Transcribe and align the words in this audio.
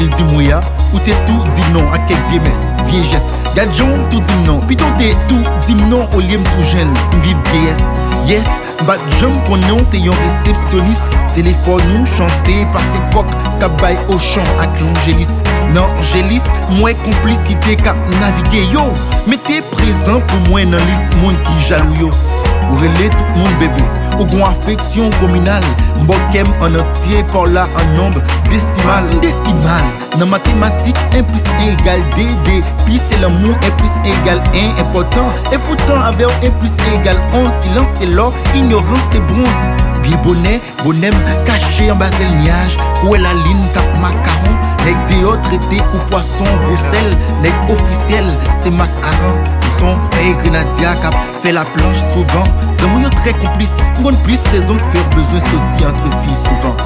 te 0.00 0.08
di 0.16 0.24
mouya 0.32 0.60
Ou 0.94 1.02
te 1.04 1.14
tou 1.28 1.44
di 1.54 1.66
mnon 1.68 1.92
ak 1.94 2.08
kek 2.08 2.22
vie 2.32 2.40
mes, 2.42 2.62
vie 2.88 3.04
jes. 3.12 3.28
Gadjon 3.54 3.92
tou 4.10 4.22
di 4.24 4.38
mnon, 4.42 4.62
pito 4.66 4.88
te 4.98 5.12
tou 5.28 5.42
di 5.66 5.76
mnon 5.82 6.08
O 6.16 6.22
liye 6.22 6.40
m 6.40 6.46
tou 6.50 6.64
jen, 6.72 6.90
m 7.12 7.22
viv 7.26 7.38
viyes 7.52 7.84
Yes, 8.28 8.48
bat 8.88 9.00
jom 9.20 9.36
konon 9.46 9.84
te 9.92 10.00
yon 10.02 10.16
resepsyonis 10.24 11.06
Telefon 11.36 11.82
nou 11.92 12.08
chante 12.16 12.58
par 12.74 12.84
se 12.90 13.00
kok 13.14 13.32
Kabay 13.62 13.98
o 14.08 14.18
chan 14.30 14.46
ak 14.62 14.80
l'angelis 14.80 15.40
Nan 15.74 15.84
angelis, 15.86 16.48
mwen 16.78 16.98
komplicite 17.04 17.78
kap 17.84 17.98
navige 18.18 18.66
yo 18.72 18.88
Mete 19.30 19.60
prezant 19.74 20.24
pou 20.30 20.50
mwen 20.50 20.72
nan 20.74 20.86
lis 20.90 21.10
moun 21.20 21.38
ki 21.46 21.58
jalou 21.68 22.06
yo. 22.06 22.14
Ou 22.70 22.76
relais 22.76 23.08
tout 23.10 23.38
monde 23.38 23.54
bébé. 23.58 23.82
Ou 24.18 24.26
gon 24.26 24.44
affection 24.44 25.10
communale. 25.20 25.62
Mbokem 26.02 26.46
en 26.60 26.74
entier 26.74 27.22
par 27.32 27.46
là 27.46 27.66
en 27.76 27.96
nombre 27.96 28.20
décimal. 28.48 29.04
Décimal. 29.20 29.82
Dans 30.18 30.26
mathématiques 30.26 30.96
1 31.14 31.22
plus 31.22 31.42
1 31.60 31.72
égale 31.72 32.02
DD 32.16 32.62
Puis 32.84 32.98
c'est 32.98 33.20
l'amour 33.20 33.54
1 33.64 33.70
plus 33.76 33.90
1 34.04 34.22
égale 34.22 34.42
1 34.54 34.80
important. 34.80 35.26
Et 35.52 35.58
pourtant 35.58 36.00
avec 36.00 36.26
1 36.42 36.50
plus 36.58 36.72
1 36.94 37.00
égale 37.00 37.16
11 37.32 37.48
Silence 37.62 37.88
c'est 37.98 38.06
l'or, 38.06 38.32
ignorance 38.54 38.98
c'est 39.10 39.20
bronze 39.20 39.89
Bien 40.02 40.16
bonnet, 40.24 40.60
bonhomme 40.84 41.20
caché 41.46 41.90
en 41.90 41.96
bas 41.96 42.10
le 42.20 42.42
niage 42.42 42.76
Où 43.04 43.14
est 43.14 43.18
la 43.18 43.32
ligne 43.32 43.66
cap 43.74 43.84
macaron? 44.00 44.56
Nèg 44.84 45.24
autres 45.24 45.42
traité 45.42 45.76
coup 45.76 45.98
poisson 46.10 46.44
sel 46.76 47.16
Nèg 47.42 47.52
officiel 47.68 48.24
c'est 48.58 48.70
macaron 48.70 49.36
Ils 49.62 49.80
sont 49.80 49.96
fait 50.12 50.32
grenadia 50.34 50.94
cap 51.02 51.14
fait 51.42 51.52
la 51.52 51.64
planche 51.64 51.96
souvent. 52.12 52.44
Zamo 52.78 53.00
yo 53.00 53.08
très 53.08 53.32
complice 53.32 53.76
Ngon 54.00 54.14
plus 54.24 54.40
raison 54.52 54.74
de 54.74 54.80
faire 54.90 55.08
besoin 55.10 55.40
sauter 55.40 55.86
entre 55.86 56.10
filles 56.20 56.42
souvent. 56.44 56.76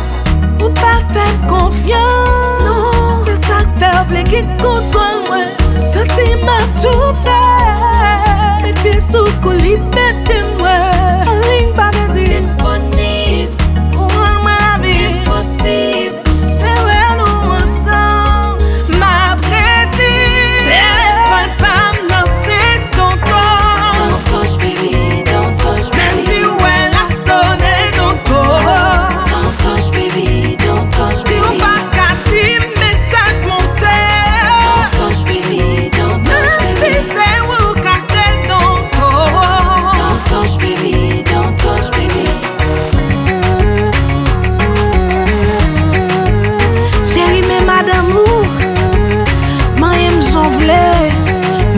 Ou 0.65 0.69
pas 0.71 1.01
faire 1.13 1.47
confiance 1.49 2.65
Non, 2.65 3.25
ça 3.27 3.65
que 3.65 3.81
fait 3.81 4.05
vle 4.09 4.25
qui 4.25 4.43
contrôle 4.63 5.21
moi. 5.29 5.45
Senti 5.93 6.37
m'a 6.45 6.61
tout 6.81 7.15
fait 7.25 8.69
Et 8.69 8.73
puis 8.75 9.01
sous 9.01 9.41
colis 9.41 9.79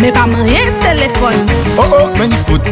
Me 0.06 0.12
pa 0.12 0.24
manye 0.24 0.70
telefon. 0.80 1.34
Oh 1.76 1.82
oh, 1.82 2.10
men 2.16 2.30
di 2.30 2.36
fout 2.46 2.62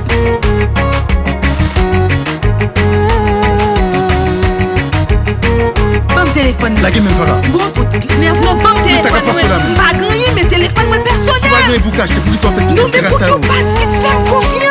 Bam 6.14 6.28
telefon. 6.32 6.76
La 6.80 6.90
gen 6.90 7.02
men 7.02 7.14
para 7.18 7.34
Gwo 7.50 7.66
kout, 7.74 7.90
nerv 8.20 8.38
nou 8.38 8.54
bam 8.62 8.78
telefon 8.86 9.18
mwen 9.32 9.50
Mpa 9.72 9.88
ganyen 9.98 10.38
men 10.38 10.46
telefon 10.46 10.86
mwen 10.92 11.02
personel 11.08 11.42
Swa 11.48 11.58
ganyen 11.58 11.82
pou 11.82 11.98
kaj, 11.98 12.14
te 12.14 12.22
pou 12.22 12.36
li 12.36 12.38
son 12.38 12.54
fek 12.54 12.70
tout 12.70 12.94
se 12.94 13.02
rasa 13.08 13.32
yo 13.32 13.40
Nou 13.40 13.42
men 13.42 13.50
pou 13.50 13.50
yo 13.50 13.50
pa 13.50 13.58
jis 13.66 13.98
fèm 14.04 14.30
konfi 14.30 14.63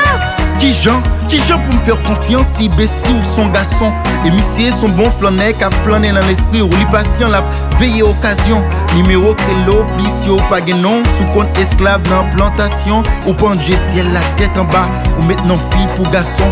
Qui 0.64 0.72
Jean, 0.72 1.04
qui 1.28 1.40
Jean 1.40 1.60
pour 1.60 1.76
me 1.76 1.84
faire 1.84 2.02
confiance 2.04 2.48
si 2.48 2.70
bestie 2.70 3.12
ou 3.12 3.22
son 3.22 3.50
garçon. 3.50 3.92
Et 4.24 4.32
monsieur 4.32 4.72
son 4.72 4.88
bon 4.88 5.12
flâner 5.12 5.52
qu'a 5.60 5.70
flâné 5.84 6.14
dans 6.14 6.26
l'esprit 6.26 6.62
ou 6.62 6.70
lui 6.70 6.86
patient 6.86 7.28
la 7.28 7.44
veille 7.78 8.02
occasion. 8.02 8.62
Numéro 8.96 9.34
crélo, 9.34 9.84
plus 9.94 10.26
yo 10.26 10.38
pas 10.50 10.66
gen 10.66 10.82
nom 10.82 11.04
Sous 11.18 11.26
compte 11.34 11.58
esclave 11.58 12.02
dans 12.04 12.30
plantation. 12.38 13.04
Ou 13.28 13.34
prendre 13.34 13.62
ciel 13.62 14.06
la 14.14 14.22
tête 14.38 14.58
en 14.58 14.64
bas 14.64 14.90
Ou 15.20 15.24
maintenant 15.24 15.58
fille 15.70 15.88
pour 15.98 16.10
garçon 16.14 16.50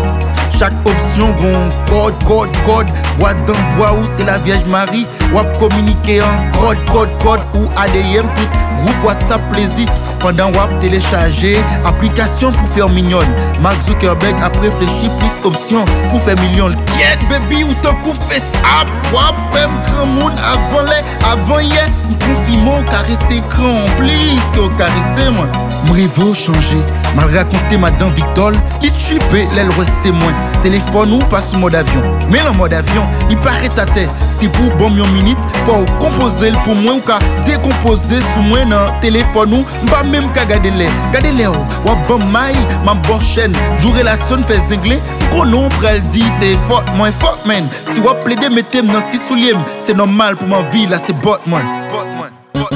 chaque 0.58 0.72
option 0.86 1.30
gon 1.40 1.68
code, 1.88 2.14
code, 2.24 2.50
code. 2.66 2.86
Boîte 3.18 3.44
d'envoi 3.46 3.94
ou 3.94 4.04
c'est 4.04 4.24
la 4.24 4.38
Vierge 4.38 4.64
Marie. 4.66 5.06
À 5.36 5.44
communiquer 5.58 6.20
en 6.22 6.50
code, 6.58 6.78
code, 6.90 7.08
code. 7.22 7.40
Ou 7.54 7.68
ADM 7.76 8.28
tout 8.34 8.62
groupe 8.82 9.04
WhatsApp 9.04 9.40
plaisir. 9.52 9.86
Pendant 10.20 10.50
à 10.50 10.68
télécharger 10.80 11.56
Application 11.84 12.52
pour 12.52 12.68
faire 12.68 12.88
mignonne. 12.88 13.26
Mark 13.60 13.76
Zuckerberg 13.82 14.36
a 14.40 14.50
réfléchi 14.60 15.10
plus 15.18 15.44
options 15.44 15.84
Pour 16.10 16.22
faire 16.22 16.38
million 16.40 16.68
Kiet 16.86 17.18
baby 17.28 17.64
ou 17.64 17.74
tant 17.82 17.94
qu'on 18.02 18.14
fait 18.14 18.38
ça 18.40 18.86
Wap 19.12 19.34
femme 19.52 19.80
grand 19.84 20.06
monde 20.06 20.32
avant 20.38 20.82
les 20.82 21.26
Avant 21.28 21.58
hier. 21.58 21.88
M'confirme 22.08 22.84
caresser 22.84 23.38
écran 23.38 23.84
Please 23.96 24.50
que 24.52 24.68
caresser 24.76 25.30
moi. 25.30 25.46
M'rivo 25.88 26.34
changer 26.34 26.78
Mal 27.16 27.26
raconté 27.36 27.76
madame 27.76 28.12
Victor 28.14 28.52
Li 28.82 28.90
tupe 28.90 29.32
l'aile 29.54 29.68
c'est 29.86 30.10
moins. 30.10 30.32
Téléphone 30.62 31.14
ou 31.14 31.18
pas 31.18 31.42
sous 31.42 31.56
mode 31.58 31.74
avion. 31.74 32.02
Mais 32.30 32.40
en 32.42 32.54
mode 32.54 32.72
avion 32.72 33.04
Il 33.30 33.36
paraît 33.38 33.68
ta 33.68 33.84
tête 33.84 34.08
Si 34.34 34.48
pour 34.48 34.74
bon 34.76 34.90
million 34.90 35.06
minute 35.08 35.38
Pour 35.66 35.84
composer 35.98 36.50
le 36.50 36.56
pour 36.64 36.74
moi 36.74 36.94
ou 36.94 37.00
ka 37.00 37.18
décomposer 37.46 38.20
sous 38.34 38.40
moi 38.42 38.64
dans 38.64 39.00
téléphone 39.00 39.54
ou 39.54 39.64
Pas 39.90 40.02
même 40.02 40.32
qu'à 40.32 40.44
garder 40.44 40.70
les 40.70 40.88
Garder 41.12 41.32
les 41.32 41.46
ou. 41.46 41.52
Ou 41.52 42.08
bon 42.08 42.24
maille 42.26 42.56
Ma 42.84 42.94
bonne 42.94 43.20
chaîne. 43.20 43.52
Jour 43.80 43.94
relation 43.96 44.38
fait 44.46 44.60
zingler. 44.68 44.98
Qu'on 45.30 45.44
non 45.44 45.68
pral 45.68 46.02
dit 46.02 46.24
c'est 46.40 46.56
fort 46.68 46.84
moins 46.96 47.12
fort 47.12 47.38
man. 47.46 47.64
Si 47.88 48.00
ou 48.00 48.04
plaider 48.24 48.48
mettez 48.48 48.82
dans 48.82 49.00
petit 49.02 49.18
soulier 49.18 49.54
C'est 49.78 49.96
normal 49.96 50.36
pour 50.36 50.48
ma 50.48 50.62
vie 50.70 50.86
là 50.86 50.98
c'est 51.04 51.12
bot 51.12 51.36
moi 51.46 51.60
Bot 51.90 52.06
moi 52.16 52.28
Bot 52.54 52.68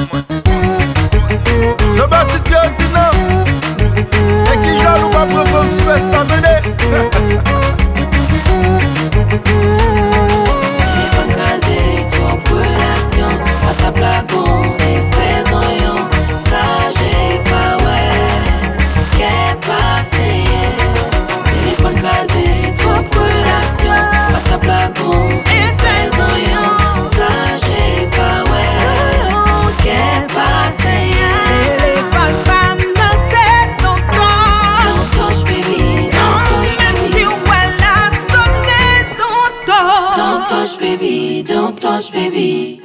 baby. 42.11 42.76